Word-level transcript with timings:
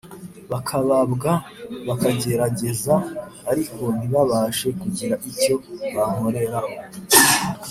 bakababwa, 0.51 1.31
bakagerageza 1.87 2.93
ariko 3.51 3.81
ntibabashe 3.97 4.67
kugira 4.81 5.15
icyo 5.29 5.55
bankoraho 5.93 6.73